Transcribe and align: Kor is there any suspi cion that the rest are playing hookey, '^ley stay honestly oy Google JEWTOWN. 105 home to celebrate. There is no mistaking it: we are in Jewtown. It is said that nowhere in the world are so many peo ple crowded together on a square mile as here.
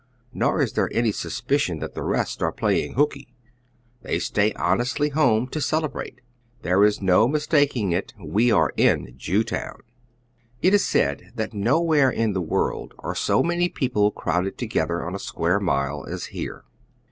Kor 0.35 0.59
is 0.63 0.73
there 0.73 0.89
any 0.91 1.11
suspi 1.11 1.59
cion 1.59 1.77
that 1.77 1.93
the 1.93 2.01
rest 2.01 2.41
are 2.41 2.51
playing 2.51 2.95
hookey, 2.95 3.27
'^ley 4.03 4.19
stay 4.19 4.51
honestly 4.53 5.09
oy 5.09 5.11
Google 5.11 5.21
JEWTOWN. 5.21 5.29
105 5.29 5.41
home 5.43 5.47
to 5.51 5.61
celebrate. 5.61 6.21
There 6.63 6.83
is 6.83 7.01
no 7.03 7.27
mistaking 7.27 7.91
it: 7.91 8.11
we 8.19 8.51
are 8.51 8.71
in 8.75 9.13
Jewtown. 9.15 9.81
It 10.63 10.73
is 10.73 10.83
said 10.87 11.31
that 11.35 11.53
nowhere 11.53 12.09
in 12.09 12.33
the 12.33 12.41
world 12.41 12.95
are 12.97 13.13
so 13.13 13.43
many 13.43 13.69
peo 13.69 13.89
ple 13.89 14.09
crowded 14.11 14.57
together 14.57 15.05
on 15.05 15.13
a 15.13 15.19
square 15.19 15.59
mile 15.59 16.07
as 16.07 16.25
here. 16.33 16.63